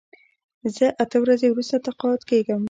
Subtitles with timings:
[0.75, 2.59] زه اته ورځې وروسته تقاعد کېږم.